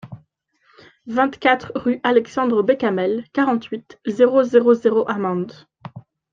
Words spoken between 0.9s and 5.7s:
vingt-quatre rue Alexandre Bécamel, quarante-huit, zéro zéro zéro à Mende